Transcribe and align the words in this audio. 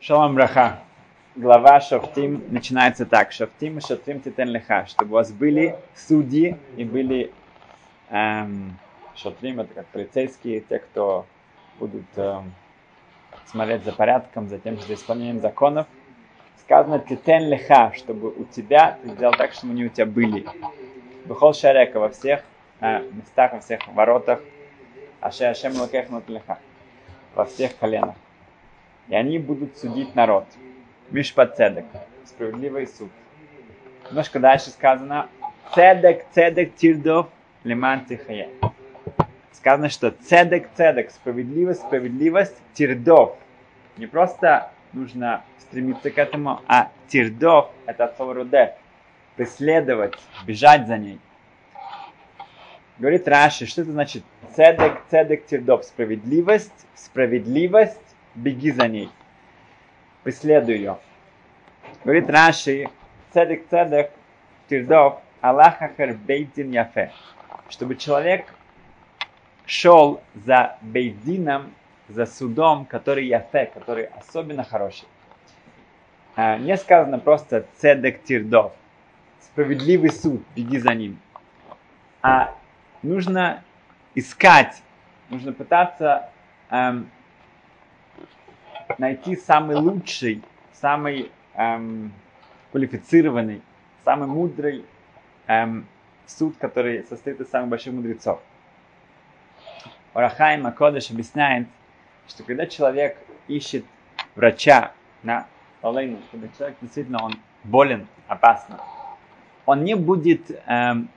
Шалом 0.00 0.36
Браха. 0.36 0.78
Глава 1.34 1.80
Шофтим 1.80 2.44
начинается 2.50 3.04
так. 3.04 3.32
Шофтим 3.32 3.78
и 3.78 3.80
Шофтим 3.80 4.20
Титен 4.20 4.48
Леха. 4.48 4.86
Чтобы 4.86 5.10
у 5.10 5.14
вас 5.14 5.32
были 5.32 5.74
судьи 5.96 6.56
и 6.76 6.84
были 6.84 7.32
эм, 8.08 8.78
Шофтим, 9.16 9.58
это 9.58 9.74
как 9.74 9.86
полицейские, 9.86 10.60
те, 10.60 10.78
кто 10.78 11.26
будут 11.80 12.06
эм, 12.14 12.54
смотреть 13.46 13.82
за 13.82 13.92
порядком, 13.92 14.48
за 14.48 14.60
тем, 14.60 14.78
за 14.78 14.94
исполнением 14.94 15.40
законов. 15.40 15.88
Сказано 16.60 17.00
Титен 17.00 17.48
Леха, 17.48 17.92
чтобы 17.96 18.30
у 18.30 18.44
тебя, 18.44 18.98
ты 19.02 19.08
сделал 19.08 19.34
так, 19.34 19.52
чтобы 19.52 19.72
они 19.72 19.86
у 19.86 19.88
тебя 19.88 20.06
были. 20.06 20.46
Бехол 21.24 21.52
Шарека 21.52 21.98
во 21.98 22.10
всех 22.10 22.44
э, 22.78 23.02
местах, 23.02 23.52
во 23.52 23.58
всех 23.58 23.80
воротах. 23.88 24.38
Аше 25.20 25.46
Ашем 25.46 25.74
Лакех 25.74 26.06
Леха. 26.28 26.60
Во 27.34 27.44
всех 27.44 27.76
коленах 27.76 28.14
и 29.08 29.14
они 29.14 29.38
будут 29.38 29.76
судить 29.78 30.14
народ. 30.14 30.44
Мишпат 31.10 31.56
цедек, 31.56 31.86
справедливый 32.24 32.86
суд. 32.86 33.10
Немножко 34.08 34.38
дальше 34.38 34.70
сказано, 34.70 35.28
цедек, 35.74 36.26
цедек, 36.32 36.74
тирдов, 36.74 37.28
лиман 37.64 38.04
тихае. 38.04 38.50
Сказано, 39.52 39.88
что 39.88 40.10
цедек, 40.10 40.68
цедек, 40.74 41.10
справедливость, 41.10 41.80
справедливость, 41.80 42.56
тирдов. 42.74 43.36
Не 43.96 44.06
просто 44.06 44.70
нужно 44.92 45.42
стремиться 45.58 46.10
к 46.10 46.18
этому, 46.18 46.60
а 46.66 46.90
тирдов, 47.08 47.70
это 47.86 48.04
от 48.04 48.16
слова 48.16 48.34
руде, 48.34 48.74
преследовать, 49.36 50.14
бежать 50.46 50.86
за 50.86 50.98
ней. 50.98 51.18
Говорит 52.98 53.28
Раши, 53.28 53.66
что 53.66 53.82
это 53.82 53.92
значит 53.92 54.24
цедек, 54.54 55.00
цедек, 55.10 55.46
тирдов, 55.46 55.84
справедливость, 55.84 56.86
справедливость, 56.94 58.07
беги 58.38 58.70
за 58.70 58.88
ней, 58.88 59.10
преследуй 60.22 60.76
ее. 60.76 60.98
Говорит 62.04 62.30
Раши, 62.30 62.88
цедек 63.32 63.68
цедек 63.68 64.10
тирдов, 64.68 65.20
Аллаха 65.40 65.90
бейдин 65.96 66.70
яфе. 66.70 67.12
Чтобы 67.68 67.96
человек 67.96 68.52
шел 69.66 70.20
за 70.34 70.78
бейдином, 70.80 71.74
за 72.08 72.26
судом, 72.26 72.86
который 72.86 73.26
яфе, 73.26 73.66
который 73.66 74.06
особенно 74.06 74.64
хороший. 74.64 75.06
А, 76.36 76.56
не 76.56 76.76
сказано 76.76 77.18
просто 77.18 77.66
цедек 77.78 78.22
тирдов, 78.22 78.72
справедливый 79.40 80.10
суд, 80.10 80.42
беги 80.54 80.78
за 80.78 80.94
ним. 80.94 81.18
А 82.22 82.54
нужно 83.02 83.62
искать, 84.14 84.82
нужно 85.30 85.52
пытаться 85.52 86.30
эм, 86.70 87.10
найти 88.98 89.36
самый 89.36 89.76
лучший, 89.76 90.42
самый 90.72 91.30
эм, 91.54 92.12
квалифицированный, 92.72 93.62
самый 94.04 94.28
мудрый 94.28 94.84
эм, 95.46 95.86
суд, 96.26 96.56
который 96.58 97.04
состоит 97.04 97.40
из 97.40 97.48
самых 97.48 97.70
больших 97.70 97.94
мудрецов. 97.94 98.40
Орахай 100.12 100.58
Макодыш 100.58 101.10
объясняет, 101.10 101.68
что 102.26 102.42
когда 102.42 102.66
человек 102.66 103.16
ищет 103.46 103.84
врача 104.34 104.92
на 105.22 105.46
Алейну, 105.80 106.18
когда 106.30 106.48
человек 106.56 106.76
действительно 106.80 107.22
он 107.22 107.34
болен, 107.64 108.06
опасно, 108.26 108.80
он 109.64 109.84
не 109.84 109.94
будет, 109.94 110.50
эм, 110.66 111.08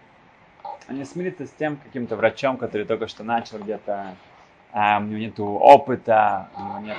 он 0.88 0.96
не 0.96 1.06
смирится 1.06 1.46
с 1.48 1.52
тем 1.52 1.78
каким-то 1.78 2.16
врачом, 2.16 2.58
который 2.58 2.86
только 2.86 3.08
что 3.08 3.24
начал 3.24 3.60
где-то, 3.60 4.16
эм, 4.74 5.06
у 5.06 5.08
него 5.08 5.20
нет 5.20 5.40
опыта, 5.40 6.50
у 6.56 6.62
него 6.62 6.80
нет 6.80 6.98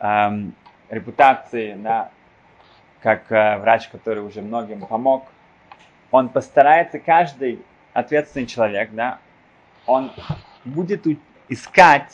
эм, 0.00 0.54
репутации, 0.88 1.74
да, 1.74 2.10
как 3.02 3.30
э, 3.30 3.58
врач, 3.58 3.88
который 3.88 4.22
уже 4.22 4.42
многим 4.42 4.86
помог, 4.86 5.26
он 6.10 6.28
постарается, 6.28 6.98
каждый 6.98 7.62
ответственный 7.92 8.46
человек, 8.46 8.90
да, 8.92 9.18
он 9.86 10.10
будет 10.64 11.06
искать 11.48 12.12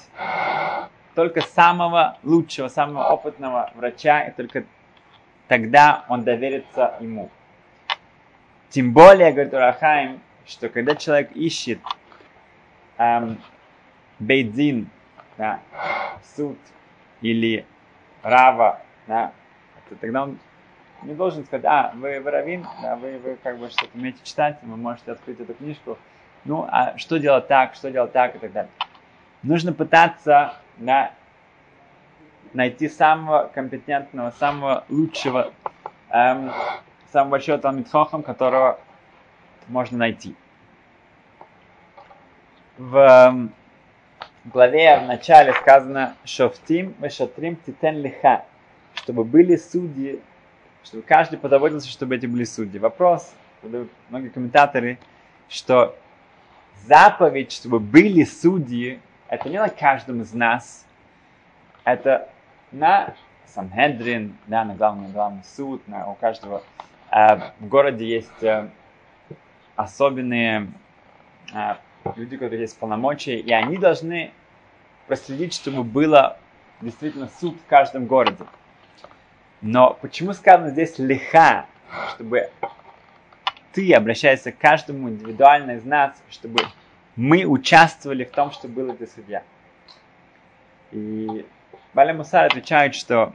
только 1.15 1.41
самого 1.43 2.19
лучшего, 2.23 2.69
самого 2.69 3.05
опытного 3.13 3.71
врача, 3.75 4.23
и 4.23 4.33
только 4.33 4.65
тогда 5.49 6.05
он 6.09 6.25
доверится 6.25 6.97
ему. 7.01 7.31
Тем 8.71 8.93
более, 8.93 9.33
говорит 9.33 9.55
Урахаим, 9.55 10.21
что 10.47 10.69
когда 10.69 10.97
человек 10.97 11.31
ищет 11.37 11.79
эм, 12.99 13.39
бейдзин, 14.19 14.89
да, 15.39 15.61
суд 16.37 16.59
или 17.21 17.65
Рава, 18.25 18.81
да, 19.07 19.33
то 19.89 19.97
тогда 19.97 20.23
он 20.23 20.39
не 21.03 21.15
должен 21.15 21.45
сказать, 21.45 21.67
а, 21.67 21.93
вы, 21.95 22.21
вы 22.21 22.31
раввин, 22.31 22.67
да, 22.81 22.97
вы, 22.97 23.19
вы 23.19 23.37
как 23.43 23.59
бы 23.59 23.69
что-то 23.69 23.91
умеете 23.95 24.19
читать, 24.25 24.57
вы 24.63 24.77
можете 24.77 25.13
открыть 25.13 25.39
эту 25.41 25.53
книжку, 25.53 25.99
ну, 26.47 26.67
а 26.71 26.97
что 26.97 27.19
делать 27.19 27.49
так, 27.49 27.75
что 27.75 27.91
делать 27.91 28.13
так 28.13 28.35
и 28.35 28.39
так 28.39 28.53
далее. 28.53 28.71
Нужно 29.43 29.75
пытаться 29.75 30.55
да, 30.79 31.13
найти 32.55 32.89
самого 32.89 33.51
компетентного, 33.55 34.31
самого 34.31 34.85
лучшего, 34.89 35.53
эм, 36.09 36.51
самого 37.13 37.33
большого 37.33 37.59
Талмитхохам, 37.59 38.23
которого 38.23 38.81
можно 39.69 39.99
найти. 39.99 40.35
В 42.79 42.97
эм, 42.97 43.53
главе 44.51 44.99
в 44.99 45.07
начале 45.07 45.53
сказано 45.55 46.15
«Шофтим 46.25 46.95
вешатрим 47.01 47.57
титен 47.57 48.01
лиха», 48.03 48.45
чтобы 48.95 49.25
были 49.25 49.57
судьи, 49.57 50.21
чтобы 50.83 51.03
каждый 51.03 51.39
позаботился, 51.39 51.89
чтобы 51.89 52.17
эти 52.17 52.27
были 52.27 52.45
судьи. 52.45 52.79
Вопрос, 52.79 53.33
многие 54.11 54.29
комментаторы, 54.29 54.99
что 55.49 55.97
заповедь, 56.87 57.53
чтобы 57.53 57.81
были 57.81 58.25
судьи, 58.25 59.01
это 59.29 59.49
не 59.49 59.59
на 59.59 59.69
каждом 59.69 60.21
из 60.21 60.33
нас, 60.33 60.87
это 61.85 62.29
на 62.73 63.15
Санхедрин, 63.47 64.37
да, 64.47 64.65
на 64.65 64.75
главный, 64.75 65.09
главный 65.09 65.45
суд, 65.45 65.87
на, 65.89 66.11
у 66.11 66.15
каждого. 66.15 66.63
А 67.11 67.53
в 67.61 67.69
городе 67.69 68.05
есть 68.05 68.43
э, 68.43 68.69
особенные 69.77 70.73
э, 71.55 71.75
люди, 72.17 72.37
которые 72.37 72.63
есть 72.63 72.79
полномочия, 72.79 73.39
и 73.39 73.51
они 73.53 73.79
должны 73.79 74.33
проследить, 75.07 75.55
чтобы 75.55 75.85
было 75.85 76.39
действительно 76.81 77.29
суд 77.41 77.57
в 77.61 77.67
каждом 77.67 78.07
городе. 78.07 78.45
Но 79.61 79.97
почему 80.01 80.33
сказано 80.33 80.71
здесь 80.71 80.99
лиха, 80.99 81.67
чтобы 82.11 82.51
ты 83.73 83.93
обращаешься 83.93 84.53
к 84.53 84.59
каждому 84.59 85.09
индивидуально 85.09 85.73
из 85.73 85.85
нас, 85.85 86.23
чтобы 86.31 86.61
мы 87.17 87.45
участвовали 87.45 88.25
в 88.25 88.31
том, 88.31 88.51
что 88.53 88.69
был 88.69 88.91
это 88.91 89.07
судья. 89.07 89.43
И 90.93 91.47
Баля 91.93 92.15
Мусар 92.15 92.47
отвечает, 92.47 92.95
что 92.95 93.33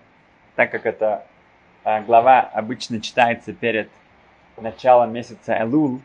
так 0.55 0.71
как 0.71 0.85
эта 0.85 1.25
а, 1.83 2.01
глава 2.01 2.41
обычно 2.41 3.01
читается 3.01 3.53
перед 3.53 3.89
началом 4.57 5.13
месяца 5.13 5.57
Элул, 5.57 6.01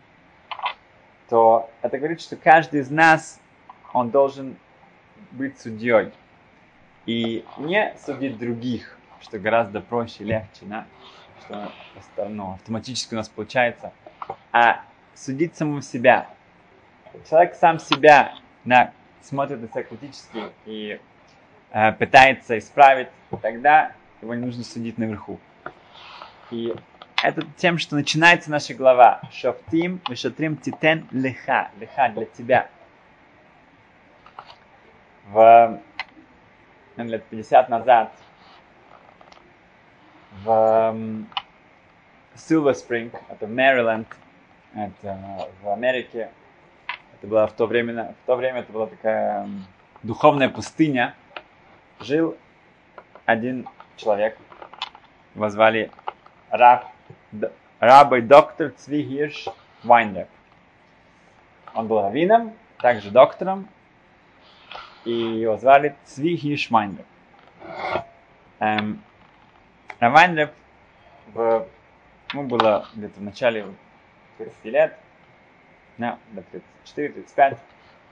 то 1.34 1.68
это 1.82 1.98
говорит, 1.98 2.20
что 2.20 2.36
каждый 2.36 2.78
из 2.78 2.92
нас, 2.92 3.40
он 3.92 4.10
должен 4.10 4.56
быть 5.32 5.58
судьей. 5.60 6.12
И 7.06 7.44
не 7.58 7.92
судить 7.98 8.38
других, 8.38 8.96
что 9.20 9.40
гораздо 9.40 9.80
проще 9.80 10.22
легче, 10.22 10.60
да? 10.62 10.86
что 11.40 12.28
ну, 12.28 12.52
автоматически 12.52 13.14
у 13.14 13.16
нас 13.16 13.28
получается, 13.28 13.92
а 14.52 14.82
судить 15.16 15.56
самого 15.56 15.82
себя. 15.82 16.28
Человек 17.28 17.56
сам 17.56 17.80
себя 17.80 18.34
да, 18.64 18.92
смотрит 19.20 19.60
на 19.60 19.66
себя 19.66 19.82
критически 19.82 20.52
и 20.66 21.00
э, 21.72 21.92
пытается 21.94 22.56
исправить, 22.56 23.08
тогда 23.42 23.90
его 24.22 24.34
не 24.36 24.46
нужно 24.46 24.62
судить 24.62 24.98
наверху. 24.98 25.40
И 26.52 26.72
это 27.24 27.42
тем, 27.56 27.78
что 27.78 27.96
начинается 27.96 28.50
наша 28.50 28.74
глава. 28.74 29.22
Шофтим, 29.32 30.00
вишатрим 30.10 30.58
титен 30.58 31.08
леха. 31.10 31.70
Леха 31.80 32.10
для 32.10 32.26
тебя. 32.26 32.68
В 35.30 35.80
лет 36.98 37.24
50 37.24 37.68
назад 37.70 38.12
в 40.44 40.50
Silver 42.34 42.74
Spring, 42.74 43.18
это 43.30 43.46
Мэриленд, 43.46 44.06
это 44.74 45.48
в 45.62 45.68
Америке. 45.70 46.30
Это 47.16 47.26
было 47.26 47.46
в 47.46 47.52
то 47.52 47.66
время, 47.66 48.14
в 48.22 48.26
то 48.26 48.36
время 48.36 48.60
это 48.60 48.72
была 48.72 48.86
такая 48.86 49.48
духовная 50.02 50.50
пустыня. 50.50 51.14
Жил 52.00 52.36
один 53.24 53.66
человек, 53.96 54.36
его 55.34 55.48
звали 55.48 55.90
Раф 56.50 56.84
рабой 57.80 58.22
доктор 58.22 58.70
Цви 58.70 59.02
Хирш 59.02 59.46
Вайнер. 59.82 60.26
Он 61.74 61.86
был 61.86 62.00
раввином, 62.00 62.52
также 62.78 63.10
доктором, 63.10 63.68
и 65.04 65.12
его 65.12 65.56
звали 65.56 65.96
Цви 66.04 66.36
Хирш 66.36 66.70
Вайнер. 66.70 67.04
Эм, 68.60 69.02
Равайнреп 70.00 70.52
в, 71.32 71.66
ему 72.32 72.44
было 72.44 72.86
где-то 72.94 73.20
в 73.20 73.22
начале 73.22 73.66
30 74.38 74.64
лет, 74.66 74.98
да, 75.98 76.18
до 76.32 76.42
34-35, 76.96 77.58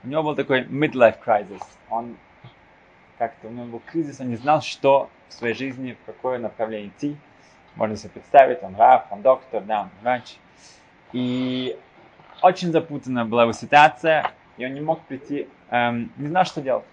у 0.03 0.07
него 0.07 0.23
был 0.23 0.35
такой 0.35 0.63
midlife 0.63 1.17
crisis. 1.23 1.63
Он 1.89 2.17
как-то, 3.17 3.47
у 3.47 3.51
него 3.51 3.65
был 3.65 3.81
кризис, 3.85 4.19
он 4.19 4.29
не 4.29 4.35
знал, 4.35 4.61
что 4.61 5.09
в 5.29 5.33
своей 5.33 5.53
жизни, 5.53 5.97
в 6.01 6.05
какое 6.05 6.39
направление 6.39 6.89
идти. 6.89 7.15
Можно 7.75 7.97
себе 7.97 8.09
представить, 8.09 8.61
он 8.61 8.75
раб, 8.75 9.07
он 9.11 9.21
доктор, 9.21 9.63
да, 9.63 9.81
он 9.81 9.89
врач. 10.01 10.37
И 11.11 11.77
очень 12.41 12.71
запутанная 12.71 13.25
была 13.25 13.43
его 13.43 13.53
ситуация, 13.53 14.31
и 14.57 14.65
он 14.65 14.73
не 14.73 14.81
мог 14.81 15.01
прийти, 15.01 15.47
эм, 15.69 16.11
не 16.17 16.27
знал, 16.27 16.45
что 16.45 16.61
делать. 16.61 16.85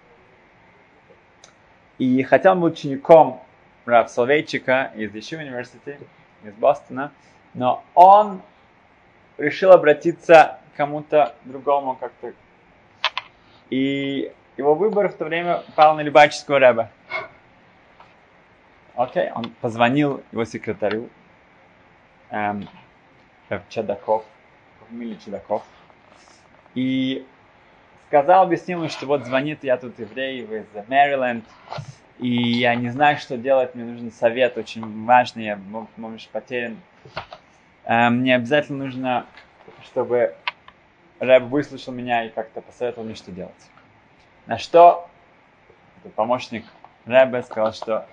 И 1.97 2.25
он 2.45 2.59
был 2.59 2.67
учеником 2.67 3.41
Рав 3.85 4.09
Соловейчика 4.09 4.91
из 4.95 5.13
Ешив 5.13 5.39
университета, 5.39 6.03
из 6.43 6.53
Бостона, 6.53 7.11
но 7.53 7.83
он 7.93 8.41
решил 9.37 9.71
обратиться 9.71 10.59
к 10.73 10.77
кому-то 10.77 11.35
другому 11.45 11.95
как-то. 11.95 12.33
И 13.69 14.31
его 14.57 14.75
выбор 14.75 15.09
в 15.09 15.15
то 15.15 15.25
время 15.25 15.63
пал 15.75 15.95
на 15.95 16.01
Любаческого 16.01 16.59
рэба. 16.59 16.89
Окей, 19.01 19.29
okay. 19.29 19.31
он 19.33 19.45
позвонил 19.61 20.21
его 20.31 20.45
секретарю, 20.45 21.09
эм, 22.29 22.69
Чадаков, 23.67 24.23
фамилия 24.87 25.17
Чадаков, 25.17 25.63
и 26.75 27.25
сказал, 28.05 28.43
объяснил 28.43 28.77
ему, 28.77 28.89
что 28.89 29.07
вот 29.07 29.25
звонит, 29.25 29.63
я 29.63 29.77
тут 29.77 29.97
еврей 29.97 30.41
из 30.43 30.87
Мэриленд, 30.87 31.43
и 32.19 32.29
я 32.29 32.75
не 32.75 32.89
знаю, 32.89 33.17
что 33.17 33.37
делать, 33.37 33.73
мне 33.73 33.85
нужен 33.85 34.11
совет 34.11 34.55
очень 34.55 35.05
важный, 35.05 35.45
я, 35.45 35.59
может, 35.97 36.29
потерян. 36.29 36.77
Эм, 37.85 38.17
мне 38.17 38.35
обязательно 38.35 38.85
нужно, 38.85 39.25
чтобы 39.85 40.35
Рэб 41.19 41.45
выслушал 41.45 41.91
меня 41.91 42.25
и 42.25 42.29
как-то 42.29 42.61
посоветовал 42.61 43.07
мне, 43.07 43.15
что 43.15 43.31
делать. 43.31 43.71
На 44.45 44.59
что 44.59 45.09
помощник 46.15 46.65
Рэбе 47.05 47.41
сказал, 47.41 47.73
что 47.73 48.05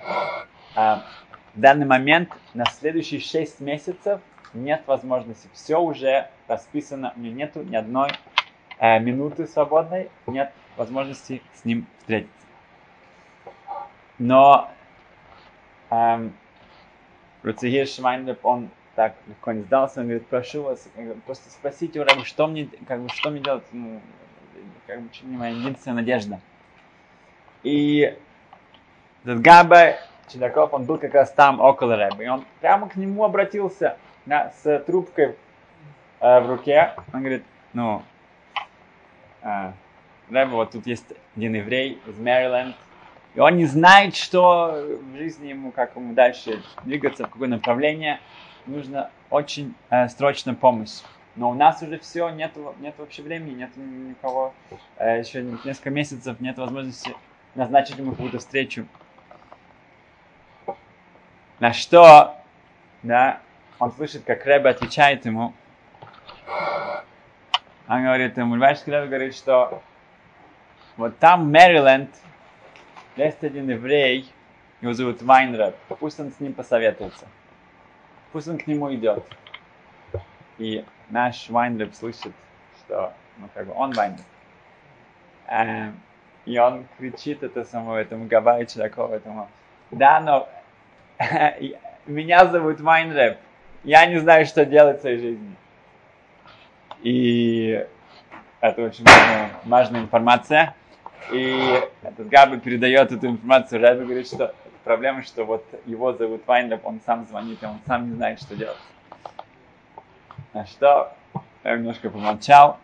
э, 0.77 0.97
в 1.55 1.61
данный 1.61 1.87
момент 1.87 2.31
на 2.55 2.65
следующие 2.67 3.21
6 3.21 3.61
месяцев 3.61 4.21
нет 4.55 4.83
возможности. 4.87 5.49
Все 5.53 5.81
уже 5.81 6.31
расписано, 6.47 7.13
у 7.17 7.21
меня 7.21 7.33
нету 7.33 7.63
ни 7.63 7.77
одной 7.77 8.11
э, 8.79 8.99
минуты 9.01 9.47
свободной, 9.47 10.11
нет 10.27 10.53
возможности 10.77 11.43
с 11.55 11.65
ним 11.65 11.87
встретиться. 11.99 12.35
Но 14.19 14.71
эм, 15.91 16.33
Руцигир 17.43 17.87
Шмайнлеп, 17.87 18.45
он 18.45 18.71
так 18.95 19.15
легко 19.29 19.53
не 19.53 19.63
сдался, 19.63 20.01
он 20.01 20.07
говорит, 20.07 20.27
прошу 20.27 20.63
вас, 20.63 20.89
просто 21.25 21.51
спросите 21.51 22.01
у 22.01 22.05
Рэба, 22.05 22.25
что 22.25 22.49
мне, 22.49 22.69
как 22.87 23.01
бы, 23.01 23.09
что 23.11 23.31
мне 23.31 23.41
делать, 23.41 23.65
ну, 23.73 24.01
как 24.87 25.01
бы, 25.01 25.09
не 25.23 25.37
моя 25.37 25.55
единственная 25.55 25.99
надежда. 25.99 26.41
И 27.63 28.17
этот 29.23 29.41
Габа 29.41 29.97
Чедаков, 30.29 30.73
он 30.73 30.85
был 30.85 30.99
как 30.99 31.15
раз 31.15 31.33
там, 31.33 31.61
около 31.61 31.97
Рэба, 31.97 32.23
и 32.23 32.29
он 32.29 32.45
прямо 32.61 32.89
к 32.89 32.97
нему 32.97 33.25
обратился 33.25 33.97
да, 34.27 34.53
с 34.63 34.79
трубкой 34.81 35.37
э, 36.21 36.41
в 36.41 36.49
руке, 36.49 36.95
он 37.13 37.21
говорит, 37.21 37.45
ну, 37.73 38.03
э, 39.43 39.73
Рэба, 40.31 40.51
вот 40.51 40.71
тут 40.73 40.87
есть 40.87 41.07
один 41.37 41.55
еврей 41.55 42.01
из 42.07 42.19
Мэриленд, 42.19 42.77
и 43.35 43.41
он 43.41 43.57
не 43.57 43.67
знает, 43.67 44.17
что 44.17 44.85
в 45.13 45.17
жизни 45.17 45.49
ему, 45.49 45.71
как 45.71 45.97
ему 45.97 46.15
дальше 46.15 46.63
двигаться, 46.85 47.25
в 47.25 47.31
какое 47.31 47.49
направление, 47.49 48.21
нужно 48.67 49.11
очень 49.31 49.75
э, 49.91 50.09
срочная 50.09 50.55
помощь. 50.55 51.03
Но 51.37 51.51
у 51.51 51.55
нас 51.55 51.81
уже 51.83 51.99
все, 51.99 52.29
нет, 52.31 52.53
нет 52.81 52.95
вообще 52.99 53.23
времени, 53.23 53.55
нет 53.55 53.71
никого, 53.77 54.55
э, 54.97 55.21
еще 55.21 55.43
несколько 55.65 55.91
месяцев, 55.91 56.41
нет 56.41 56.59
возможности 56.59 57.15
назначить 57.55 57.97
ему 57.99 58.11
какую-то 58.13 58.39
встречу. 58.39 58.87
На 61.61 61.73
что, 61.73 62.37
да, 63.03 63.41
он 63.79 63.93
слышит, 63.93 64.25
как 64.25 64.45
Рэбе 64.45 64.71
отвечает 64.71 65.27
ему. 65.27 65.53
Он 67.89 68.05
говорит 68.05 68.37
ему, 68.37 68.55
Львайский 68.55 68.93
Рэбе 68.93 69.09
говорит, 69.09 69.35
что 69.35 69.83
вот 70.97 71.19
там 71.19 71.51
Мэриленд, 71.51 72.11
есть 73.17 73.43
один 73.43 73.71
еврей, 73.71 74.31
его 74.81 74.93
зовут 74.93 75.23
Вайнреб, 75.23 75.75
пусть 75.99 76.21
он 76.21 76.31
с 76.31 76.39
ним 76.39 76.53
посоветуется. 76.53 77.27
Пусть 78.33 78.47
он 78.47 78.59
к 78.59 78.67
нему 78.67 78.95
идет. 78.95 79.25
И 80.59 80.85
наш 81.09 81.49
Вайнреб 81.49 81.95
слышит, 81.95 82.33
что 82.81 83.13
ну, 83.39 83.49
как 83.55 83.67
бы 83.67 83.73
он 83.75 83.93
Вайнреб. 83.93 84.25
Эм, 85.49 86.01
и 86.45 86.59
он 86.59 86.87
кричит 86.99 87.43
это 87.43 87.65
самому 87.65 87.95
этому 87.95 88.27
Габаю 88.27 88.67
Чудакову, 88.67 89.15
этому, 89.15 89.49
да, 89.91 90.21
но 90.21 90.49
меня 92.07 92.47
зовут 92.47 92.81
Вайнреб, 92.81 93.39
я 93.85 94.07
не 94.07 94.19
знаю, 94.19 94.47
что 94.47 94.65
делать 94.65 94.99
в 94.99 95.01
своей 95.01 95.19
жизни. 95.19 95.57
И 97.03 97.87
это 98.61 98.83
очень 98.83 99.05
важная, 99.65 100.01
информация. 100.01 100.75
И 101.33 101.83
этот 102.03 102.29
Габи 102.29 102.59
передает 102.59 103.13
эту 103.13 103.29
информацию 103.29 103.83
Рэбе, 103.83 104.05
говорит, 104.05 104.27
что 104.27 104.55
проблема, 104.85 105.23
что 105.23 105.45
вот 105.45 105.65
его 105.87 106.13
зовут 106.13 106.47
Вайнреп, 106.47 106.87
он 106.87 107.01
сам 107.05 107.27
звонит, 107.27 107.63
и 107.63 107.67
он 107.67 107.79
сам 107.87 108.09
не 108.09 108.17
знает, 108.17 108.41
что 108.41 108.57
делать. 108.57 108.79
На 110.55 110.67
что 110.67 111.13
я 111.65 111.77
немножко 111.77 112.11
помолчал 112.11 112.79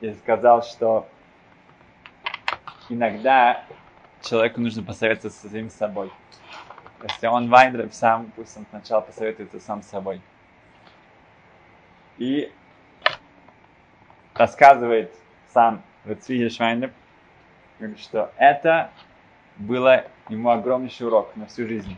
и 0.00 0.12
сказал, 0.14 0.62
что 0.62 1.06
иногда 2.88 3.62
человеку 4.22 4.60
нужно 4.60 4.82
посоветоваться 4.82 5.40
со 5.40 5.48
самим 5.48 5.70
собой. 5.70 6.10
Если 7.02 7.26
он 7.26 7.48
Вайнреп 7.48 7.92
сам, 7.92 8.32
пусть 8.36 8.56
он 8.56 8.66
сначала 8.70 9.00
посоветуется 9.00 9.60
сам 9.60 9.82
с 9.82 9.86
собой. 9.86 10.20
И 12.18 12.52
рассказывает 14.34 15.12
сам 15.52 15.82
Рацвиги 16.04 16.48
говорит, 17.78 17.98
что 17.98 18.30
это 18.36 18.90
было 19.56 20.04
ему 20.28 20.50
огромнейший 20.50 21.06
урок 21.06 21.34
на 21.36 21.46
всю 21.46 21.66
жизнь. 21.66 21.96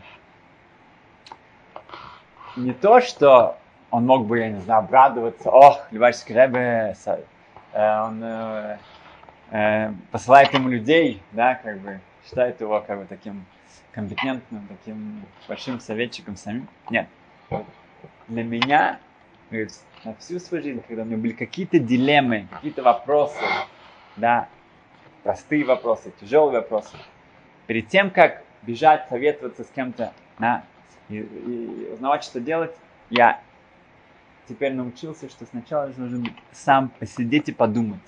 Не 2.55 2.73
то, 2.73 2.99
что 2.99 3.57
он 3.91 4.05
мог 4.05 4.25
бы, 4.25 4.39
я 4.39 4.49
не 4.49 4.59
знаю, 4.59 4.79
обрадоваться, 4.79 5.49
ох, 5.49 5.81
Львачский 5.91 6.35
Ребе, 6.35 6.95
э, 7.73 8.01
он 8.01 8.21
э, 8.23 8.77
э, 9.51 9.93
посылает 10.11 10.53
ему 10.53 10.69
людей, 10.69 11.21
да, 11.31 11.55
как 11.55 11.79
бы, 11.79 11.99
считает 12.25 12.59
его 12.61 12.81
как 12.81 12.99
бы 12.99 13.05
таким 13.05 13.45
компетентным, 13.91 14.67
таким 14.67 15.23
большим 15.47 15.79
советчиком 15.79 16.35
самим. 16.35 16.67
Нет. 16.89 17.07
Для 18.27 18.43
меня, 18.43 18.99
на 19.51 20.13
всю 20.15 20.39
свою 20.39 20.63
жизнь, 20.63 20.83
когда 20.87 21.03
у 21.03 21.05
меня 21.05 21.17
были 21.17 21.33
какие-то 21.33 21.79
дилеммы, 21.79 22.47
какие-то 22.51 22.83
вопросы, 22.83 23.43
да, 24.15 24.47
простые 25.23 25.65
вопросы, 25.65 26.13
тяжелые 26.21 26.61
вопросы, 26.61 26.95
перед 27.67 27.87
тем, 27.87 28.11
как 28.11 28.43
бежать, 28.61 29.07
советоваться 29.09 29.63
с 29.63 29.67
кем-то, 29.67 30.13
да, 30.37 30.63
и, 31.09 31.17
и 31.17 31.89
узнавать, 31.91 32.23
что 32.23 32.39
делать, 32.39 32.75
я 33.09 33.41
теперь 34.47 34.73
научился, 34.73 35.29
что 35.29 35.45
сначала 35.45 35.91
нужно 35.97 36.25
сам 36.51 36.89
посидеть 36.89 37.49
и 37.49 37.51
подумать. 37.51 38.01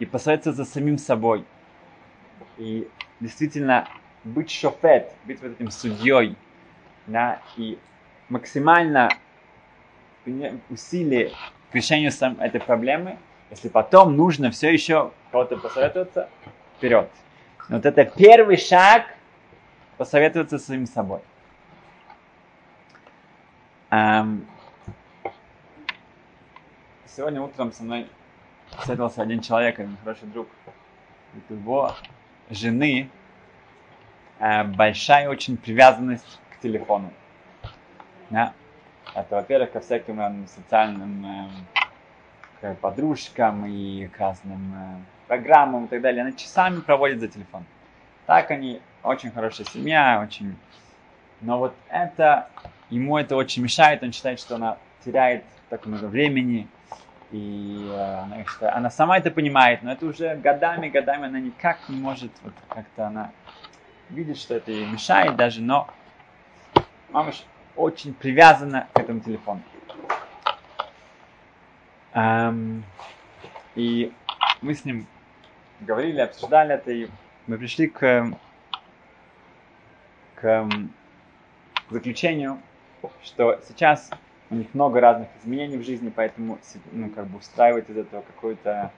И 0.00 0.06
посоветоваться 0.06 0.64
самим 0.64 0.98
собой. 0.98 1.44
И 2.58 2.88
действительно 3.20 3.88
быть 4.24 4.50
шофет, 4.50 5.12
быть 5.24 5.40
вот 5.42 5.52
этим 5.52 5.70
судьей, 5.70 6.36
да, 7.06 7.40
и 7.56 7.78
максимально 8.28 9.10
усилие 10.70 11.30
к 11.70 11.74
решению 11.74 12.10
сам 12.10 12.40
этой 12.40 12.60
проблемы, 12.60 13.18
если 13.50 13.68
потом 13.68 14.16
нужно 14.16 14.50
все 14.50 14.72
еще 14.72 15.12
кого-то 15.30 15.58
посоветоваться, 15.58 16.28
вперед. 16.76 17.10
Вот 17.68 17.84
это 17.84 18.04
первый 18.04 18.56
шаг 18.56 19.06
посоветоваться 19.96 20.58
с 20.58 20.64
самим 20.64 20.86
собой. 20.86 21.20
Сегодня 27.06 27.40
утром 27.40 27.70
со 27.72 27.84
мной 27.84 28.08
встретился 28.78 29.22
один 29.22 29.40
человек, 29.40 29.78
один 29.78 29.96
хороший 30.02 30.26
друг. 30.26 30.48
Его 31.48 31.94
жены 32.50 33.08
большая 34.38 35.28
очень 35.28 35.56
привязанность 35.56 36.40
к 36.50 36.60
телефону. 36.60 37.12
Да? 38.30 38.52
Это, 39.14 39.36
во-первых, 39.36 39.72
ко 39.72 39.80
всяким 39.80 40.20
э, 40.20 40.46
социальным 40.48 41.24
э, 41.26 41.48
к 42.60 42.74
подружкам 42.80 43.64
и 43.66 44.08
к 44.08 44.18
разным 44.18 44.74
э, 44.74 44.96
программам 45.28 45.84
и 45.84 45.88
так 45.88 46.00
далее. 46.00 46.22
Она 46.22 46.32
часами 46.32 46.80
проводит 46.80 47.20
за 47.20 47.28
телефон. 47.28 47.64
Так 48.26 48.50
они 48.50 48.80
очень 49.02 49.30
хорошая 49.30 49.66
семья, 49.66 50.20
очень 50.26 50.56
Но 51.42 51.58
вот 51.58 51.74
это, 51.90 52.48
ему 52.90 53.18
это 53.18 53.36
очень 53.36 53.62
мешает, 53.62 54.02
он 54.02 54.12
считает, 54.12 54.40
что 54.40 54.56
она 54.56 54.78
теряет 55.04 55.44
так 55.68 55.86
много 55.86 56.06
времени, 56.06 56.66
и 57.30 57.86
э, 57.90 58.22
она, 58.22 58.44
считает, 58.44 58.74
она 58.74 58.90
сама 58.90 59.18
это 59.18 59.30
понимает, 59.30 59.82
но 59.82 59.92
это 59.92 60.06
уже 60.06 60.34
годами, 60.36 60.88
годами 60.88 61.26
она 61.26 61.38
никак 61.38 61.78
не 61.88 62.00
может, 62.00 62.32
вот 62.42 62.54
как-то 62.68 63.06
она 63.06 63.30
видит, 64.10 64.38
что 64.38 64.54
это 64.54 64.70
ей 64.70 64.86
мешает 64.86 65.36
даже, 65.36 65.60
но 65.60 65.88
мамаш 67.10 67.44
очень 67.76 68.14
привязана 68.14 68.88
к 68.92 68.98
этому 68.98 69.20
телефону. 69.20 69.62
Эм, 72.12 72.84
и 73.74 74.12
мы 74.62 74.74
с 74.74 74.84
ним 74.84 75.06
говорили, 75.80 76.20
обсуждали 76.20 76.74
это, 76.74 76.92
и 76.92 77.08
мы 77.46 77.58
пришли 77.58 77.88
к, 77.88 78.30
к 80.36 80.68
заключению, 81.90 82.60
что 83.22 83.60
сейчас 83.68 84.10
у 84.50 84.54
них 84.54 84.72
много 84.74 85.00
разных 85.00 85.28
изменений 85.42 85.76
в 85.76 85.84
жизни, 85.84 86.12
поэтому 86.14 86.58
ну, 86.92 87.10
как 87.10 87.26
бы 87.26 87.38
устраивать 87.38 87.90
из 87.90 87.96
этого 87.96 88.22
какой-то 88.22 88.92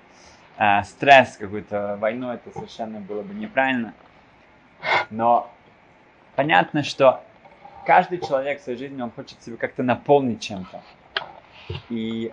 э, 0.58 0.82
стресс, 0.84 1.36
какую-то 1.36 1.96
войну, 1.98 2.30
это 2.30 2.50
совершенно 2.52 3.00
было 3.00 3.22
бы 3.22 3.34
неправильно. 3.34 3.94
Но 5.10 5.50
понятно, 6.34 6.82
что 6.82 7.22
каждый 7.86 8.18
человек 8.18 8.60
в 8.60 8.64
своей 8.64 8.78
жизни, 8.78 9.00
он 9.00 9.10
хочет 9.10 9.42
себя 9.42 9.56
как-то 9.56 9.82
наполнить 9.82 10.42
чем-то. 10.42 10.82
И 11.88 12.32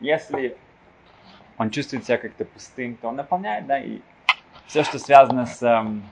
если 0.00 0.56
он 1.56 1.70
чувствует 1.70 2.04
себя 2.04 2.18
как-то 2.18 2.44
пустым, 2.44 2.96
то 2.96 3.08
он 3.08 3.16
наполняет, 3.16 3.66
да, 3.66 3.78
и 3.78 4.00
все, 4.66 4.84
что 4.84 4.98
связано 4.98 5.46
с 5.46 5.62
эм, 5.62 6.02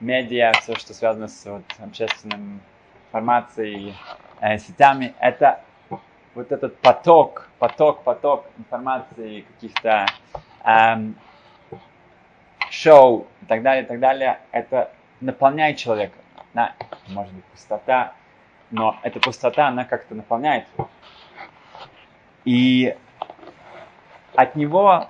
медиа, 0.00 0.52
все, 0.60 0.74
что 0.76 0.94
связано 0.94 1.28
с 1.28 1.44
вот, 1.44 1.64
общественным 1.78 2.60
информацией, 3.06 3.94
э, 4.40 4.58
сетями, 4.58 5.14
это 5.20 5.64
вот 6.34 6.52
этот 6.52 6.80
поток, 6.80 7.50
поток, 7.58 8.04
поток 8.04 8.46
информации, 8.58 9.40
каких-то 9.40 10.06
эм, 10.64 11.16
шоу 12.70 13.26
и 13.42 13.46
так 13.46 13.62
далее, 13.62 13.84
и 13.84 13.86
так 13.86 14.00
далее, 14.00 14.40
это 14.52 14.92
наполняет 15.20 15.76
человека. 15.76 16.16
Да, 16.54 16.74
может 17.08 17.32
быть 17.32 17.44
пустота, 17.44 18.14
но 18.70 18.98
эта 19.02 19.20
пустота, 19.20 19.68
она 19.68 19.84
как-то 19.84 20.14
наполняет. 20.14 20.66
И 22.44 22.96
от 24.34 24.56
него, 24.56 25.08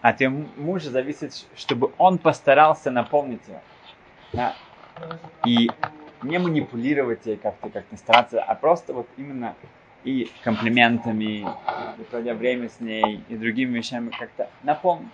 от 0.00 0.20
его 0.20 0.46
мужа 0.56 0.90
зависит, 0.90 1.46
чтобы 1.56 1.92
он 1.98 2.18
постарался 2.18 2.90
наполнить 2.90 3.46
ее. 3.46 3.60
Да? 4.32 4.54
И 5.44 5.70
не 6.22 6.38
манипулировать 6.38 7.26
ей 7.26 7.36
как-то, 7.36 7.70
как-то 7.70 7.96
стараться, 7.96 8.42
а 8.42 8.54
просто 8.54 8.92
вот 8.92 9.08
именно 9.16 9.54
и 10.04 10.30
комплиментами, 10.42 11.46
и 11.98 12.02
проводя 12.10 12.34
время 12.34 12.68
с 12.68 12.80
ней, 12.80 13.22
и 13.28 13.36
другими 13.36 13.78
вещами 13.78 14.10
как-то 14.10 14.48
наполнить 14.62 15.08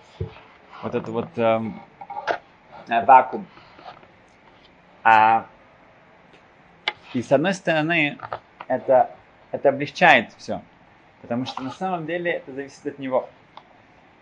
вот 0.85 0.93
это 0.93 1.11
вот 1.11 1.37
эм, 1.37 1.81
э, 2.87 3.03
вакуум. 3.05 3.47
А, 5.03 5.47
и 7.13 7.23
с 7.23 7.31
одной 7.31 7.55
стороны, 7.55 8.19
это, 8.67 9.09
это 9.51 9.69
облегчает 9.69 10.31
все. 10.37 10.61
Потому 11.21 11.47
что 11.47 11.63
на 11.63 11.71
самом 11.71 12.05
деле 12.05 12.33
это 12.33 12.53
зависит 12.53 12.85
от 12.85 12.99
него. 12.99 13.27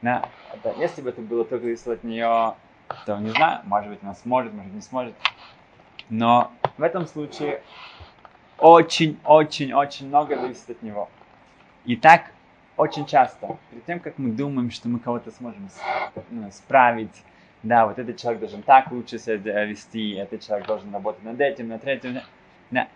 Да, 0.01 0.29
это, 0.53 0.74
если 0.79 1.01
бы 1.01 1.10
это 1.10 1.20
было 1.20 1.43
только 1.43 1.65
зависело 1.65 1.96
от 1.96 2.03
нее, 2.05 2.55
то 3.05 3.17
не 3.17 3.32
знаю, 3.32 3.60
может 3.65 3.89
быть 3.89 4.00
она 4.01 4.15
сможет, 4.15 4.53
может 4.53 4.74
не 4.74 4.82
сможет. 4.82 5.15
Но 6.10 6.50
в 6.77 6.84
этом 6.84 7.08
случае 7.08 7.62
очень-очень-очень 8.58 10.08
много 10.08 10.39
зависит 10.39 10.70
от 10.70 10.82
него. 10.82 11.10
И 11.84 11.98
так 11.98 12.32
очень 12.77 13.06
часто, 13.06 13.58
перед 13.70 13.86
тем, 13.86 14.00
как 14.00 14.18
мы 14.18 14.32
думаем, 14.32 14.72
что 14.72 14.89
мы 14.89 15.00
кого-то 15.00 15.32
сможем 15.32 15.70
ну, 16.30 16.50
справить, 16.51 17.24
да, 17.62 17.86
вот 17.86 17.98
этот 18.00 18.18
человек 18.18 18.42
должен 18.42 18.62
так 18.62 18.92
лучше 18.92 19.20
себя 19.20 19.63
вести, 19.65 20.12
этот 20.13 20.42
человек 20.42 20.68
должен 20.68 20.94
работать 20.94 21.24
над 21.24 21.39
этим, 21.39 21.70
над 21.70 21.86
этим. 21.86 22.20
Да. 22.72 22.88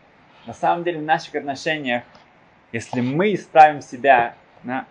На 0.45 0.53
самом 0.53 0.83
деле 0.83 0.99
в 0.99 1.03
наших 1.03 1.35
отношениях, 1.35 2.03
если 2.71 3.01
мы 3.01 3.33
исправим 3.33 3.81
себя, 3.81 4.35
да, 4.63 4.85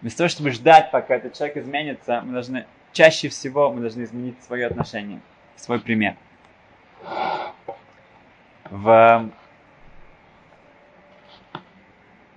вместо 0.00 0.18
того, 0.18 0.28
чтобы 0.28 0.50
ждать, 0.50 0.90
пока 0.90 1.16
этот 1.16 1.34
человек 1.34 1.56
изменится, 1.58 2.22
мы 2.24 2.32
должны, 2.32 2.66
чаще 2.92 3.28
всего 3.28 3.72
мы 3.72 3.80
должны 3.80 4.04
изменить 4.04 4.42
свое 4.42 4.66
отношение, 4.66 5.20
свой 5.56 5.80
пример. 5.80 6.16
В 8.70 9.28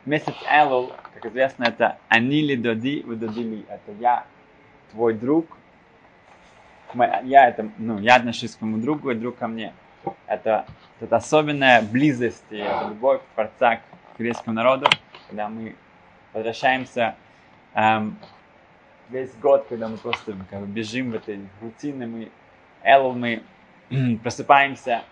месяц 0.07 0.33
Элул, 0.49 0.91
как 1.13 1.25
известно, 1.27 1.65
это 1.65 1.97
Анили 2.07 2.55
Доди 2.55 3.03
Додили. 3.03 3.65
Это 3.69 3.91
я, 3.99 4.25
твой 4.91 5.13
друг. 5.13 5.57
Я 7.23 7.49
это, 7.49 7.69
ну, 7.77 7.99
я 7.99 8.15
отношусь 8.15 8.55
к 8.55 8.61
моему 8.61 8.77
другу, 8.77 9.11
и 9.11 9.15
друг 9.15 9.37
ко 9.37 9.47
мне. 9.47 9.73
Это, 10.25 10.65
это 11.01 11.17
особенная 11.17 11.81
близость 11.81 12.45
и 12.49 12.57
это 12.57 12.87
любовь 12.89 13.21
Творца 13.35 13.77
к 14.15 14.19
еврейскому 14.19 14.55
народу, 14.55 14.87
когда 15.27 15.49
мы 15.49 15.75
возвращаемся 16.33 17.15
эм, 17.73 18.17
весь 19.09 19.33
год, 19.35 19.65
когда 19.67 19.89
мы 19.89 19.97
просто 19.97 20.35
как 20.49 20.61
бы, 20.61 20.67
бежим 20.67 21.11
в 21.11 21.15
этой 21.15 21.41
рутине, 21.61 22.05
мы 22.05 22.31
Элул, 22.83 23.13
мы 23.13 23.43
просыпаемся, 24.23 25.03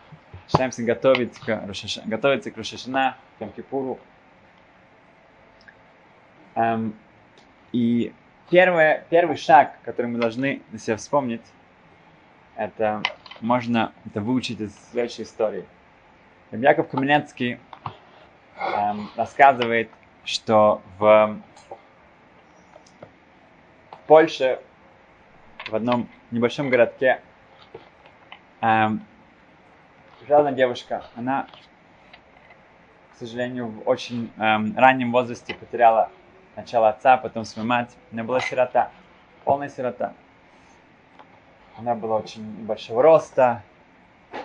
начинаемся 0.46 0.84
готовить 0.84 1.38
к 1.40 1.64
готовиться 2.06 2.52
к 2.52 2.58
Рошашана, 2.58 3.18
к 3.38 3.42
Йом-Кипуру, 3.42 4.00
Эм, 6.56 6.96
и 7.74 8.14
первое, 8.50 9.06
первый 9.10 9.36
шаг, 9.36 9.78
который 9.84 10.08
мы 10.08 10.20
должны 10.20 10.62
на 10.72 10.80
себя 10.80 10.96
вспомнить, 10.96 11.42
это 12.56 13.04
можно 13.42 13.92
это 14.06 14.22
выучить 14.22 14.62
из 14.62 14.74
следующей 14.92 15.24
истории. 15.24 15.66
Яков 16.52 16.88
Каменецкий 16.88 17.60
эм, 18.58 19.10
рассказывает, 19.18 19.92
что 20.24 20.82
в, 20.98 21.42
в 23.92 23.98
Польше, 24.08 24.62
в 25.68 25.76
одном 25.76 26.08
небольшом 26.32 26.70
городке, 26.70 27.20
эм, 28.62 29.02
жила 30.26 30.54
девушка. 30.54 31.04
Она, 31.16 31.48
к 33.14 33.18
сожалению, 33.20 33.68
в 33.68 33.90
очень 33.90 34.32
эм, 34.38 34.74
раннем 34.78 35.12
возрасте 35.12 35.54
потеряла 35.54 36.10
Сначала 36.56 36.88
отца, 36.88 37.18
потом 37.18 37.44
свою 37.44 37.68
мать. 37.68 37.92
Она 38.14 38.24
была 38.24 38.40
сирота, 38.40 38.90
полная 39.44 39.68
сирота. 39.68 40.14
Она 41.78 41.96
была 41.96 42.16
очень 42.16 42.66
большого 42.66 43.04
роста, 43.04 43.62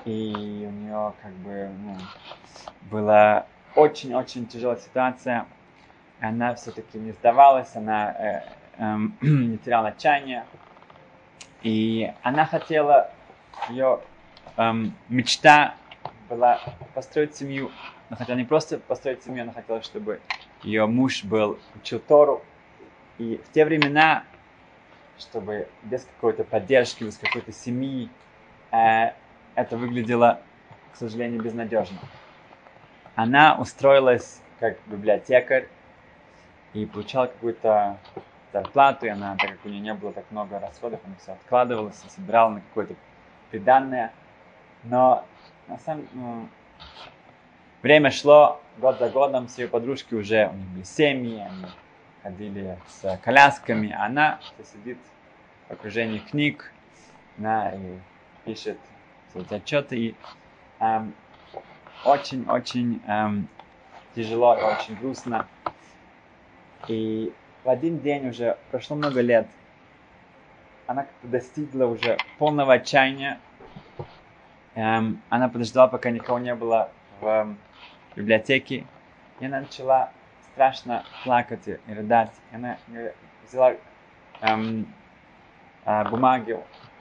и 0.04 0.66
у 0.66 0.72
нее 0.72 1.12
как 1.22 1.32
бы 1.34 1.70
ну, 1.78 1.96
была 2.90 3.46
очень-очень 3.76 4.48
тяжелая 4.48 4.78
ситуация. 4.78 5.46
Она 6.20 6.56
все-таки 6.56 6.98
не 6.98 7.12
сдавалась, 7.12 7.76
она 7.76 8.10
э, 8.10 8.42
э, 8.78 8.96
не 9.20 9.58
теряла 9.58 9.88
отчаяния. 9.90 10.44
И 11.62 12.12
она 12.22 12.44
хотела, 12.44 13.12
ее 13.68 14.00
э, 14.56 14.72
мечта 15.08 15.76
была 16.28 16.58
построить 16.92 17.36
семью. 17.36 17.70
Она 18.08 18.16
хотела 18.16 18.36
не 18.36 18.44
просто 18.44 18.78
построить 18.78 19.22
семью, 19.22 19.44
она 19.44 19.52
хотела, 19.52 19.80
чтобы 19.80 20.20
ее 20.62 20.86
муж 20.86 21.24
был 21.24 21.58
учил 21.76 22.00
Тору. 22.00 22.42
И 23.18 23.40
в 23.44 23.52
те 23.52 23.64
времена, 23.64 24.24
чтобы 25.18 25.68
без 25.82 26.04
какой-то 26.04 26.44
поддержки, 26.44 27.04
без 27.04 27.18
какой-то 27.18 27.52
семьи, 27.52 28.08
э, 28.72 29.12
это 29.54 29.76
выглядело, 29.76 30.40
к 30.92 30.96
сожалению, 30.96 31.42
безнадежно. 31.42 31.98
Она 33.14 33.56
устроилась 33.58 34.40
как 34.58 34.78
библиотекарь 34.86 35.68
и 36.72 36.86
получала 36.86 37.26
какую-то 37.26 37.98
зарплату, 38.52 39.06
и 39.06 39.08
она, 39.08 39.36
так 39.36 39.50
как 39.50 39.58
у 39.64 39.68
нее 39.68 39.80
не 39.80 39.94
было 39.94 40.12
так 40.12 40.24
много 40.30 40.58
расходов, 40.58 41.00
она 41.04 41.14
все 41.20 41.32
откладывала, 41.32 41.92
собирала 42.08 42.50
на 42.50 42.60
какое-то 42.60 42.94
приданное. 43.50 44.12
Но 44.84 45.24
на 45.68 45.78
самом 45.78 46.08
ну, 46.12 46.48
время 47.82 48.10
шло, 48.10 48.60
год 48.80 48.98
за 48.98 49.08
годом 49.10 49.46
все 49.46 49.62
ее 49.62 49.68
подружки 49.68 50.14
уже, 50.14 50.48
у 50.48 50.56
них 50.56 50.68
были 50.70 50.84
семьи, 50.84 51.38
они 51.38 51.66
ходили 52.22 52.78
с 52.88 53.18
колясками, 53.22 53.92
а 53.92 54.06
она 54.06 54.40
сидит 54.72 54.98
в 55.68 55.72
окружении 55.72 56.18
книг, 56.18 56.72
она 57.38 57.70
и 57.70 57.98
пишет 58.44 58.78
эти 59.34 59.54
отчеты, 59.54 59.96
и 59.96 60.16
очень-очень 62.04 63.02
эм, 63.06 63.12
эм, 63.12 63.48
тяжело 64.14 64.56
и 64.56 64.62
очень 64.62 64.96
грустно. 64.96 65.46
И 66.88 67.32
в 67.62 67.68
один 67.68 67.98
день 68.00 68.28
уже 68.28 68.56
прошло 68.70 68.96
много 68.96 69.20
лет, 69.20 69.46
она 70.86 71.02
как-то 71.02 71.28
достигла 71.28 71.84
уже 71.84 72.16
полного 72.38 72.74
отчаяния, 72.74 73.38
эм, 74.74 75.20
она 75.28 75.48
подождала, 75.50 75.88
пока 75.88 76.10
никого 76.10 76.38
не 76.38 76.54
было 76.54 76.90
в 77.20 77.54
библиотеке, 78.16 78.86
и 79.40 79.46
она 79.46 79.60
начала 79.60 80.10
страшно 80.52 81.04
плакать 81.24 81.66
и 81.66 81.78
рыдать. 81.86 82.32
И 82.52 82.56
она 82.56 82.76
взяла 83.46 83.74
эм, 84.40 84.86
э, 85.84 86.04
бумаги 86.08 86.58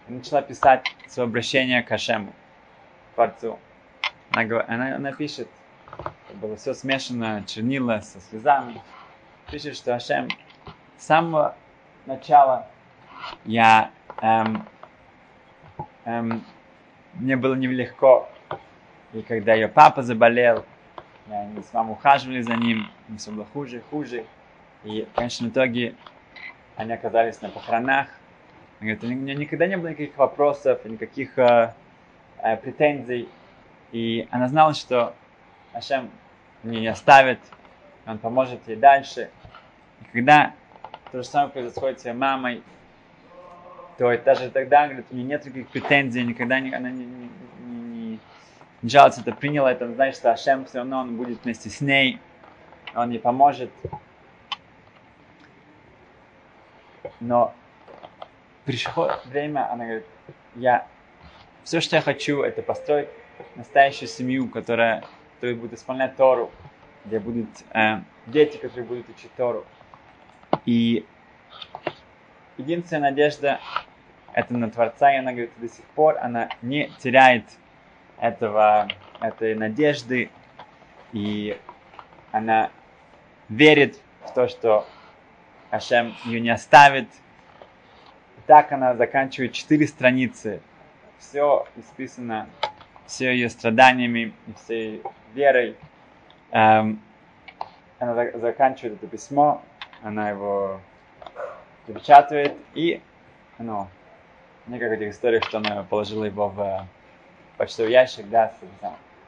и 0.07 0.13
начала 0.13 0.41
писать 0.41 0.85
свое 1.07 1.27
обращение 1.27 1.83
к 1.83 1.91
Ашему, 1.91 2.33
Творцу. 3.15 3.59
Она, 4.31 4.63
она, 4.67 4.95
она 4.95 5.11
пишет, 5.11 5.49
было 6.35 6.55
все 6.55 6.73
смешано, 6.73 7.43
чернила 7.45 7.99
со 8.01 8.19
слезами. 8.21 8.81
Пишет, 9.51 9.75
что 9.75 9.95
Ашем 9.95 10.27
с 10.97 11.05
самого 11.05 11.55
начала 12.05 12.67
я 13.45 13.91
эм, 14.21 14.65
эм, 16.05 16.43
мне 17.13 17.35
было 17.35 17.55
нелегко. 17.55 18.29
И 19.13 19.21
когда 19.23 19.53
ее 19.53 19.67
папа 19.67 20.03
заболел, 20.03 20.65
и 21.29 21.33
они 21.33 21.61
с 21.61 21.73
мамой 21.73 21.93
ухаживали 21.93 22.41
за 22.41 22.55
ним, 22.55 22.87
им 23.07 23.17
все 23.17 23.31
было 23.31 23.45
хуже 23.45 23.81
хуже. 23.89 24.25
И 24.83 25.07
в 25.11 25.15
конечном 25.15 25.49
итоге 25.49 25.95
они 26.75 26.93
оказались 26.93 27.41
на 27.41 27.49
похоронах. 27.49 28.07
Она 28.79 28.93
говорит, 28.93 29.03
у 29.03 29.07
меня 29.07 29.35
никогда 29.35 29.67
не 29.67 29.77
было 29.77 29.89
никаких 29.89 30.17
вопросов, 30.17 30.85
никаких 30.85 31.37
э, 31.37 31.73
э, 32.37 32.57
претензий. 32.57 33.27
И 33.91 34.27
она 34.31 34.47
знала, 34.47 34.73
что 34.73 35.13
Ашем 35.73 36.09
меня 36.63 36.79
не 36.79 36.87
оставит, 36.87 37.39
он 38.05 38.17
поможет 38.17 38.67
ей 38.67 38.77
дальше. 38.77 39.29
И 40.01 40.05
когда 40.13 40.53
то 41.11 41.17
же 41.19 41.23
самое 41.23 41.49
происходит 41.49 41.99
с 41.99 42.05
ее 42.05 42.13
мамой, 42.13 42.63
то 43.97 44.11
есть 44.11 44.23
даже 44.23 44.49
тогда, 44.49 44.87
говорит, 44.87 45.05
у 45.11 45.15
нее 45.15 45.25
нет 45.25 45.45
никаких 45.45 45.67
претензий, 45.67 46.23
никогда 46.23 46.59
не, 46.59 46.73
она 46.73 46.89
не, 46.89 47.05
не, 47.05 47.29
жалуется, 48.83 49.21
это 49.21 49.33
приняла, 49.33 49.71
это 49.71 49.91
значит, 49.93 50.17
что 50.17 50.31
Ашем 50.31 50.65
все 50.65 50.79
равно 50.79 50.99
он 51.01 51.17
будет 51.17 51.43
вместе 51.43 51.69
с 51.69 51.81
ней, 51.81 52.19
он 52.95 53.11
ей 53.11 53.19
поможет. 53.19 53.71
Но 57.19 57.53
пришло 58.65 59.11
время, 59.25 59.71
она 59.71 59.83
говорит, 59.85 60.05
я 60.55 60.87
все, 61.63 61.81
что 61.81 61.97
я 61.97 62.01
хочу, 62.01 62.41
это 62.41 62.61
построить 62.61 63.09
настоящую 63.55 64.07
семью, 64.07 64.47
которая, 64.49 65.03
которая 65.35 65.55
будет 65.55 65.73
исполнять 65.73 66.15
Тору, 66.15 66.51
где 67.05 67.19
будут 67.19 67.49
э, 67.73 68.01
дети, 68.27 68.57
которые 68.57 68.85
будут 68.85 69.09
учить 69.09 69.33
Тору. 69.35 69.65
И 70.65 71.05
единственная 72.57 73.11
надежда 73.11 73.59
это 74.33 74.53
на 74.53 74.69
Творца, 74.69 75.13
и 75.13 75.17
она 75.17 75.31
говорит, 75.31 75.51
до 75.57 75.67
сих 75.67 75.85
пор 75.85 76.17
она 76.21 76.49
не 76.61 76.91
теряет 76.99 77.45
этого, 78.19 78.87
этой 79.21 79.55
надежды, 79.55 80.29
и 81.13 81.57
она 82.31 82.69
верит 83.47 83.99
в 84.25 84.33
то, 84.33 84.47
что 84.47 84.85
Ашем 85.71 86.15
ее 86.25 86.39
не 86.39 86.49
оставит. 86.49 87.07
Так 88.47 88.71
она 88.71 88.95
заканчивает 88.95 89.53
четыре 89.53 89.87
страницы. 89.87 90.61
Все 91.19 91.67
исписано, 91.77 92.47
все 93.05 93.31
ее 93.31 93.49
страданиями 93.49 94.33
всей 94.63 95.03
верой. 95.33 95.75
Эм, 96.51 96.99
она 97.99 98.15
за- 98.15 98.39
заканчивает 98.39 98.95
это 98.95 99.07
письмо, 99.07 99.61
она 100.01 100.29
его 100.29 100.79
запечатывает 101.87 102.55
и 102.73 103.01
ну, 103.59 103.87
не 104.67 104.79
как 104.79 104.89
в 104.89 104.93
этих 104.93 105.09
историях, 105.09 105.43
что 105.43 105.57
она 105.57 105.83
положила 105.83 106.23
его 106.23 106.47
в 106.47 106.87
почтовый 107.59 107.91
ящик, 107.91 108.29
да, 108.29 108.53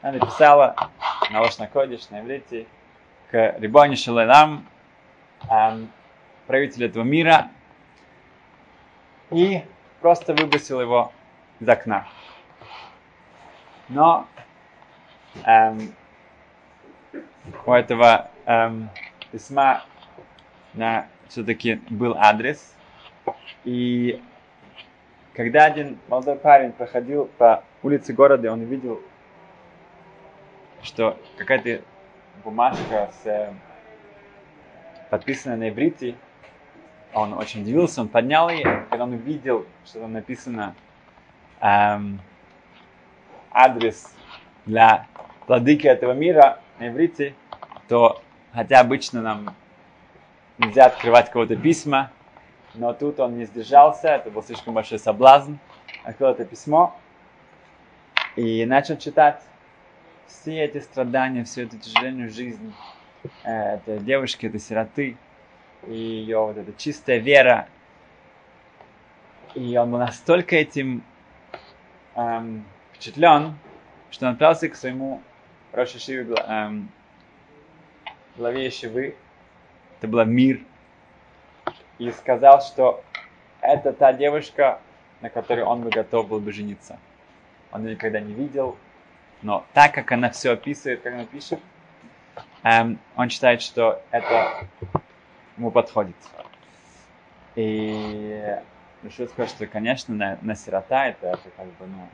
она 0.02 0.14
написала 0.14 0.90
на 1.30 1.42
Лошна 1.42 1.68
Кодиш, 1.68 2.10
на 2.12 2.22
иврите, 2.22 2.66
к 3.30 3.56
Рибоне 3.60 3.98
Шалайлам, 3.98 4.66
эм, 5.50 5.92
правителю 6.48 6.88
этого 6.88 7.04
мира, 7.04 7.50
и 9.32 9.64
просто 10.00 10.34
выбросил 10.34 10.80
его 10.80 11.12
из 11.60 11.68
окна. 11.68 12.08
Но 13.90 14.26
эм, 15.44 15.94
у 17.66 17.74
этого 17.74 18.32
эм, 18.46 18.90
письма 19.34 19.84
на 20.74 21.06
все-таки 21.28 21.82
был 21.90 22.16
адрес. 22.18 22.76
И 23.66 24.24
когда 25.34 25.66
один 25.66 25.98
молодой 26.08 26.36
парень 26.36 26.72
проходил 26.72 27.30
по 27.38 27.64
улице 27.84 28.14
города, 28.14 28.52
он 28.52 28.62
увидел, 28.62 29.02
что 30.84 31.18
какая-то 31.38 31.84
бумажка 32.44 33.12
с, 33.22 33.26
э, 33.26 33.54
подписанная 35.10 35.58
на 35.58 35.70
иврите. 35.70 36.16
Он 37.14 37.34
очень 37.34 37.62
удивился, 37.62 38.02
он 38.02 38.08
поднял 38.08 38.50
ее, 38.50 38.86
когда 38.90 39.04
он 39.04 39.14
увидел, 39.14 39.66
что 39.86 40.00
там 40.00 40.14
написано 40.14 40.76
эм, 41.60 42.22
адрес 43.52 44.16
для 44.66 45.08
владыки 45.46 45.88
этого 45.88 46.14
мира 46.14 46.60
на 46.80 46.88
иврите, 46.88 47.36
то 47.90 48.22
хотя 48.54 48.80
обычно 48.80 49.22
нам 49.22 49.56
нельзя 50.58 50.86
открывать 50.86 51.30
кого-то 51.30 51.58
письма, 51.58 52.12
но 52.74 52.94
тут 52.94 53.20
он 53.20 53.38
не 53.38 53.46
сдержался, 53.46 54.10
это 54.10 54.30
был 54.32 54.44
слишком 54.44 54.74
большой 54.74 55.00
соблазн, 55.00 55.56
открыл 56.04 56.32
это 56.32 56.46
письмо 56.46 56.96
и 58.36 58.66
начал 58.66 58.98
читать 58.98 59.42
все 60.28 60.64
эти 60.64 60.80
страдания, 60.80 61.44
всю 61.44 61.64
эту 61.64 61.78
тяжеленную 61.78 62.30
жизнь 62.30 62.74
э, 63.44 63.76
этой 63.76 64.00
девушки, 64.00 64.46
этой 64.46 64.60
сироты, 64.60 65.18
и 65.88 65.94
ее 65.94 66.40
вот 66.40 66.58
эта 66.58 66.72
чистая 66.74 67.18
вера. 67.18 67.68
И 69.54 69.76
он 69.78 69.92
был 69.92 69.98
настолько 70.00 70.56
этим 70.56 71.04
эм, 72.16 72.64
впечатлен, 72.94 73.56
что 74.10 74.28
он 74.28 74.34
отправился 74.34 74.70
к 74.70 74.76
своему 74.76 75.22
Роша 75.74 76.00
Шиве, 76.00 76.34
эм, 76.48 76.90
главе 78.38 78.70
Шивы, 78.70 79.16
это 80.00 80.08
был 80.08 80.24
мир, 80.24 80.62
и 82.02 82.12
сказал, 82.12 82.62
что 82.64 83.04
это 83.62 83.94
та 83.94 84.12
девушка, 84.12 84.80
на 85.22 85.30
которой 85.30 85.64
он 85.64 85.82
бы 85.82 85.92
готов 85.92 86.28
был 86.28 86.40
бы 86.40 86.52
жениться. 86.52 86.98
Он 87.72 87.86
ее 87.86 87.94
никогда 87.94 88.20
не 88.20 88.34
видел, 88.34 88.76
но 89.44 89.64
так 89.74 89.94
как 89.94 90.12
она 90.12 90.32
все 90.32 90.54
описывает, 90.54 91.04
как 91.04 91.14
она 91.14 91.26
пишет, 91.26 91.60
эм, 92.64 92.98
он 93.16 93.30
считает, 93.30 93.62
что 93.62 94.02
это 94.10 94.66
ему 95.58 95.70
подходит. 95.70 96.16
И 97.56 98.58
решил 99.04 99.28
сказать, 99.28 99.52
что, 99.52 99.68
конечно, 99.68 100.16
на, 100.16 100.40
на 100.42 100.56
сирота 100.56 101.06
это, 101.06 101.28
это 101.28 101.50
как 101.56 101.68
бы, 101.68 101.86
ну, 101.86 102.10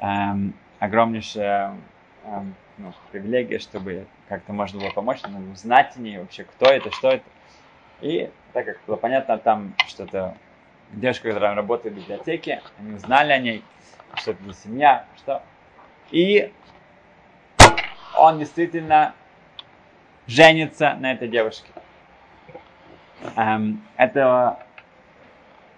эм, 0.00 0.54
огромнейшая 0.80 1.76
эм, 2.24 2.54
ну, 2.78 2.92
привилегия, 3.12 3.60
чтобы 3.60 4.06
как-то 4.28 4.52
можно 4.52 4.80
было 4.80 4.90
помочь, 4.90 5.22
надо 5.22 5.48
узнать 5.52 5.96
о 5.96 6.20
вообще, 6.20 6.42
кто 6.42 6.66
это, 6.66 6.90
что 6.90 7.10
это. 7.10 7.24
И 8.00 8.30
так 8.52 8.66
как 8.66 8.80
было 8.86 8.96
понятно 8.96 9.38
там, 9.38 9.74
что 9.86 10.04
это 10.04 10.36
девушка, 10.92 11.28
которая 11.28 11.54
работает 11.54 11.94
в 11.94 11.98
библиотеке, 11.98 12.62
они 12.78 12.94
узнали 12.94 13.32
о 13.32 13.38
ней, 13.38 13.64
что 14.16 14.32
это 14.32 14.44
за 14.44 14.54
семья, 14.54 15.06
что. 15.16 15.42
И 16.10 16.52
он 18.16 18.38
действительно 18.38 19.14
женится 20.26 20.94
на 20.94 21.12
этой 21.12 21.28
девушке. 21.28 21.68
Эм, 23.36 23.82
этого 23.96 24.60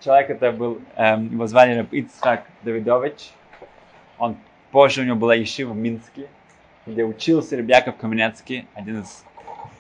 человека 0.00 0.34
это 0.34 0.52
был, 0.52 0.80
эм, 0.96 1.32
его 1.32 1.46
звали 1.46 1.86
Ицхак 1.90 2.44
Давидович. 2.62 3.30
Он 4.18 4.36
позже 4.70 5.02
у 5.02 5.04
него 5.04 5.16
была 5.16 5.34
ешива 5.34 5.72
в 5.72 5.76
Минске, 5.76 6.28
где 6.86 7.04
учился 7.04 7.56
Ребяков 7.56 7.96
Каменецкий, 7.96 8.66
один 8.74 9.00
из 9.00 9.24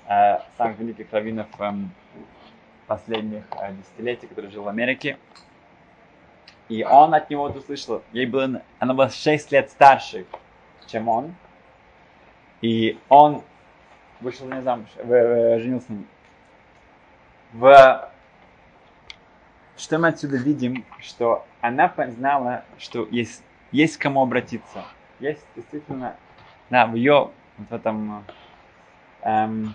э, 0.08 0.38
самых 0.56 0.78
великих 0.78 1.12
раввинов 1.12 1.48
эм, 1.58 1.90
последних 2.86 3.44
э, 3.60 3.72
десятилетий, 3.74 4.26
который 4.26 4.50
жил 4.50 4.64
в 4.64 4.68
Америке. 4.68 5.18
И 6.68 6.82
он 6.84 7.14
от 7.14 7.30
него 7.30 7.46
вот 7.46 7.56
услышал, 7.56 8.02
ей 8.12 8.26
было, 8.26 8.62
она 8.78 8.94
была 8.94 9.08
6 9.08 9.52
лет 9.52 9.70
старше, 9.70 10.26
чем 10.86 11.08
он. 11.08 11.34
И 12.60 12.98
он 13.08 13.42
вышел 14.20 14.46
не 14.46 14.62
замуж, 14.62 14.88
в, 14.96 15.06
в, 15.06 15.60
женился 15.60 15.92
на 15.92 15.96
ней. 15.96 16.06
В... 17.52 18.10
Что 19.76 19.98
мы 19.98 20.08
отсюда 20.08 20.38
видим, 20.38 20.84
что 21.00 21.46
она 21.60 21.92
знала, 22.08 22.64
что 22.78 23.06
есть, 23.10 23.42
есть 23.72 23.98
кому 23.98 24.22
обратиться. 24.22 24.84
Есть 25.20 25.44
действительно, 25.54 26.16
да, 26.70 26.86
в 26.86 26.94
ее 26.94 27.30
вот 27.58 27.68
в 27.70 27.72
этом 27.74 28.24
эм, 29.22 29.74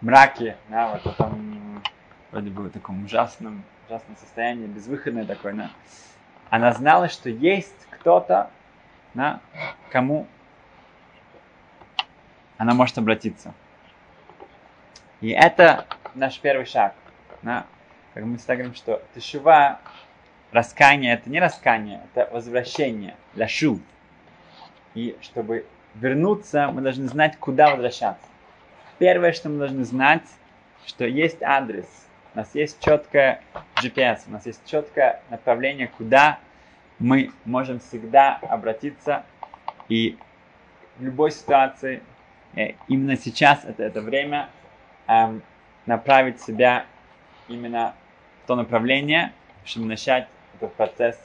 мраке, 0.00 0.56
да, 0.68 0.92
вот 0.92 1.02
в 1.02 1.06
этом 1.06 1.49
вроде 2.30 2.50
бы 2.50 2.64
в 2.64 2.70
таком 2.70 3.04
ужасном, 3.04 3.64
ужасном 3.88 4.16
состоянии, 4.16 4.66
безвыходное 4.66 5.24
такое, 5.24 5.52
да. 5.54 5.70
Она 6.48 6.72
знала, 6.72 7.08
что 7.08 7.28
есть 7.30 7.86
кто-то, 7.90 8.50
да, 9.14 9.40
кому 9.90 10.26
она 12.56 12.74
может 12.74 12.98
обратиться. 12.98 13.54
И 15.20 15.30
это 15.30 15.86
наш 16.14 16.38
первый 16.40 16.66
шаг. 16.66 16.94
Да? 17.42 17.66
Как 18.14 18.24
мы 18.24 18.36
всегда 18.36 18.54
говорим, 18.56 18.74
что 18.74 19.02
тешува, 19.14 19.80
раскаяние, 20.52 21.14
это 21.14 21.30
не 21.30 21.40
раскаяние, 21.40 22.02
это 22.12 22.28
возвращение, 22.32 23.14
ляшу. 23.34 23.80
И 24.94 25.16
чтобы 25.20 25.66
вернуться, 25.94 26.70
мы 26.72 26.80
должны 26.80 27.06
знать, 27.06 27.36
куда 27.38 27.70
возвращаться. 27.70 28.26
Первое, 28.98 29.32
что 29.32 29.48
мы 29.48 29.58
должны 29.58 29.84
знать, 29.84 30.26
что 30.86 31.06
есть 31.06 31.42
адрес. 31.42 31.86
У 32.34 32.38
нас 32.38 32.54
есть 32.54 32.80
четкое 32.80 33.42
GPS, 33.82 34.20
у 34.28 34.30
нас 34.30 34.46
есть 34.46 34.60
четкое 34.64 35.20
направление, 35.30 35.88
куда 35.88 36.38
мы 37.00 37.32
можем 37.44 37.80
всегда 37.80 38.36
обратиться. 38.36 39.24
И 39.88 40.16
в 40.98 41.02
любой 41.02 41.32
ситуации, 41.32 42.02
э, 42.54 42.74
именно 42.86 43.16
сейчас, 43.16 43.64
это, 43.64 43.82
это 43.82 44.00
время, 44.00 44.48
эм, 45.08 45.42
направить 45.86 46.40
себя 46.40 46.86
именно 47.48 47.94
в 48.44 48.46
то 48.46 48.54
направление, 48.54 49.32
чтобы 49.64 49.86
начать 49.86 50.28
этот 50.54 50.72
процесс 50.74 51.18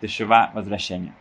тишева 0.00 0.50
возвращения. 0.52 1.14